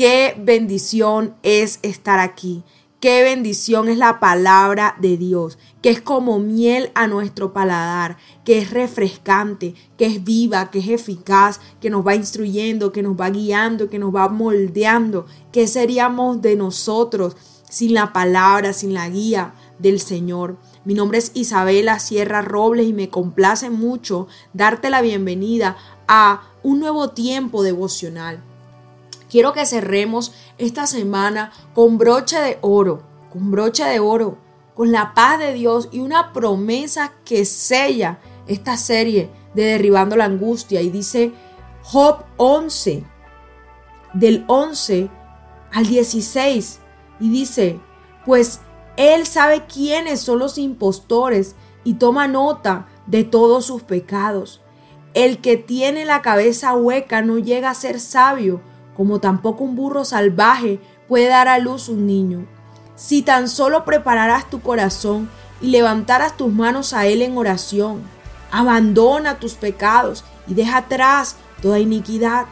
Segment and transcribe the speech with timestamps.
[0.00, 2.64] Qué bendición es estar aquí.
[3.00, 8.56] Qué bendición es la palabra de Dios, que es como miel a nuestro paladar, que
[8.56, 13.28] es refrescante, que es viva, que es eficaz, que nos va instruyendo, que nos va
[13.28, 15.26] guiando, que nos va moldeando.
[15.52, 17.36] ¿Qué seríamos de nosotros
[17.68, 20.56] sin la palabra, sin la guía del Señor?
[20.86, 25.76] Mi nombre es Isabela Sierra Robles y me complace mucho darte la bienvenida
[26.08, 28.42] a un nuevo tiempo devocional.
[29.30, 34.38] Quiero que cerremos esta semana con broche de oro, con broche de oro,
[34.74, 40.24] con la paz de Dios y una promesa que sella esta serie de Derribando la
[40.24, 40.80] Angustia.
[40.80, 41.32] Y dice
[41.84, 43.04] Job 11,
[44.14, 45.08] del 11
[45.70, 46.80] al 16.
[47.20, 47.78] Y dice,
[48.26, 48.60] pues
[48.96, 54.60] él sabe quiénes son los impostores y toma nota de todos sus pecados.
[55.14, 58.60] El que tiene la cabeza hueca no llega a ser sabio,
[58.96, 62.46] como tampoco un burro salvaje puede dar a luz un niño.
[62.96, 68.02] Si tan solo prepararas tu corazón y levantaras tus manos a Él en oración,
[68.50, 72.46] abandona tus pecados y deja atrás toda iniquidad.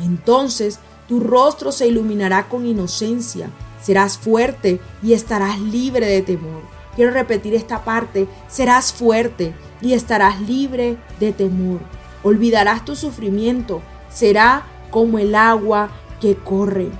[0.00, 3.50] Entonces tu rostro se iluminará con inocencia
[3.82, 6.62] Serás fuerte y estarás libre de temor.
[6.94, 8.28] Quiero repetir esta parte.
[8.46, 11.80] Serás fuerte y estarás libre de temor.
[12.22, 13.82] Olvidarás tu sufrimiento.
[14.08, 15.90] Será como el agua
[16.20, 16.92] que corre.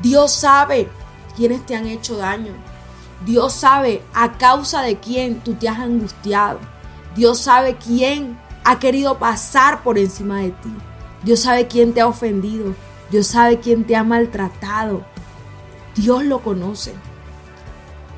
[0.00, 0.88] Dios sabe
[1.36, 2.54] quiénes te han hecho daño.
[3.26, 6.58] Dios sabe a causa de quién tú te has angustiado.
[7.14, 10.74] Dios sabe quién ha querido pasar por encima de ti.
[11.22, 12.74] Dios sabe quién te ha ofendido.
[13.10, 15.04] Dios sabe quién te ha maltratado.
[15.94, 16.94] Dios lo conoce.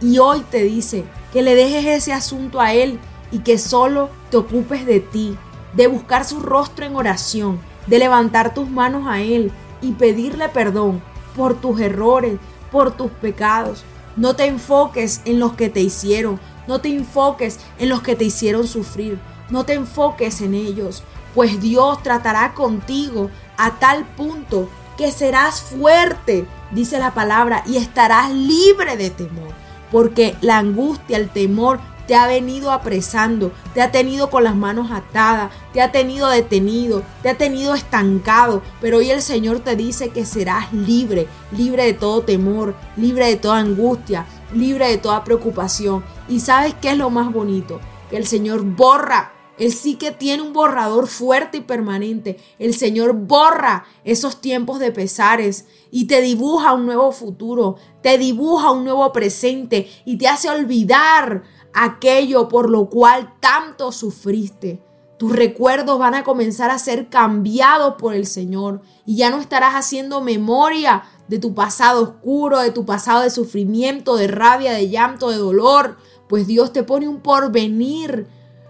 [0.01, 2.99] Y hoy te dice que le dejes ese asunto a Él
[3.31, 5.37] y que solo te ocupes de ti,
[5.73, 11.03] de buscar su rostro en oración, de levantar tus manos a Él y pedirle perdón
[11.37, 12.39] por tus errores,
[12.71, 13.85] por tus pecados.
[14.17, 18.25] No te enfoques en los que te hicieron, no te enfoques en los que te
[18.25, 19.19] hicieron sufrir,
[19.51, 21.03] no te enfoques en ellos,
[21.35, 28.31] pues Dios tratará contigo a tal punto que serás fuerte, dice la palabra, y estarás
[28.33, 29.53] libre de temor,
[29.93, 31.79] porque la angustia, el temor
[32.09, 37.03] te ha venido apresando, te ha tenido con las manos atadas, te ha tenido detenido,
[37.23, 41.93] te ha tenido estancado, pero hoy el Señor te dice que serás libre, libre de
[41.93, 44.25] todo temor, libre de toda angustia,
[44.55, 46.03] libre de toda preocupación.
[46.31, 47.79] ¿Y sabes qué es lo más bonito?
[48.09, 52.39] Que el Señor borra él sí que tiene un borrador fuerte y permanente.
[52.61, 58.71] El Señor borra esos tiempos de pesares y te dibuja un nuevo futuro, te dibuja
[58.71, 61.43] un nuevo presente y te hace olvidar
[61.75, 64.83] aquello por lo cual tanto sufriste.
[65.19, 69.75] Tus recuerdos van a comenzar a ser cambiados por el Señor y ya no estarás
[69.75, 75.31] haciendo memoria de tu pasado oscuro, de tu pasado de sufrimiento, de rabia, de llanto,
[75.31, 75.97] de dolor,
[76.29, 78.29] pues Dios te pone un porvenir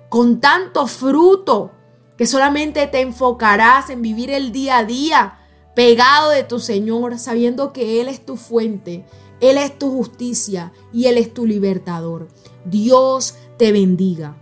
[0.08, 1.72] con tanto fruto
[2.16, 5.38] que solamente te enfocarás en vivir el día a día
[5.78, 9.05] pegado de tu Señor, sabiendo que Él es tu fuente,
[9.41, 12.27] Él es tu justicia y Él es tu libertador.
[12.65, 14.37] Dios te bendiga.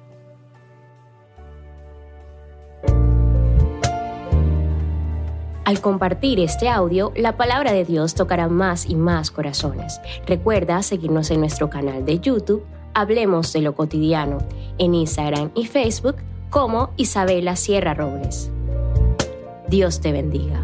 [5.67, 10.01] Al compartir este audio, la palabra de Dios tocará más y más corazones.
[10.27, 12.65] Recuerda seguirnos en nuestro canal de YouTube
[12.95, 14.39] Hablemos de lo cotidiano
[14.79, 16.17] en Instagram y Facebook
[16.49, 18.51] como Isabela Sierra Robles.
[19.69, 20.63] Dios te bendiga.